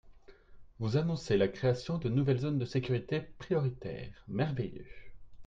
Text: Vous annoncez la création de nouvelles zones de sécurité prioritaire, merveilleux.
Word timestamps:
Vous 0.79 0.97
annoncez 0.97 1.37
la 1.37 1.47
création 1.47 1.99
de 1.99 2.09
nouvelles 2.09 2.39
zones 2.39 2.57
de 2.57 2.65
sécurité 2.65 3.21
prioritaire, 3.37 4.23
merveilleux. 4.27 4.89